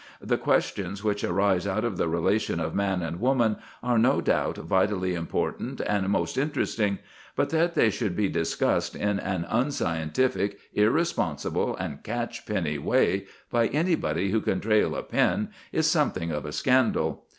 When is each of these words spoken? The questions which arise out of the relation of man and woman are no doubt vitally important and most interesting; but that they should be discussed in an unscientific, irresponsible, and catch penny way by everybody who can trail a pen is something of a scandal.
The 0.19 0.39
questions 0.39 1.03
which 1.03 1.23
arise 1.23 1.67
out 1.67 1.83
of 1.85 1.97
the 1.97 2.07
relation 2.07 2.59
of 2.59 2.73
man 2.73 3.03
and 3.03 3.19
woman 3.19 3.57
are 3.83 3.99
no 3.99 4.19
doubt 4.19 4.55
vitally 4.57 5.13
important 5.13 5.79
and 5.79 6.09
most 6.09 6.39
interesting; 6.39 6.97
but 7.35 7.51
that 7.51 7.75
they 7.75 7.91
should 7.91 8.15
be 8.15 8.27
discussed 8.27 8.95
in 8.95 9.19
an 9.19 9.45
unscientific, 9.47 10.57
irresponsible, 10.73 11.75
and 11.77 12.01
catch 12.01 12.47
penny 12.47 12.79
way 12.79 13.27
by 13.51 13.67
everybody 13.67 14.31
who 14.31 14.41
can 14.41 14.59
trail 14.59 14.95
a 14.95 15.03
pen 15.03 15.49
is 15.71 15.85
something 15.85 16.31
of 16.31 16.45
a 16.47 16.51
scandal. 16.51 17.25